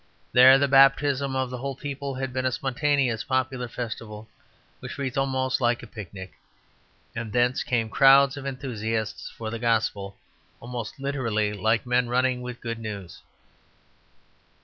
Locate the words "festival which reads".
3.67-5.15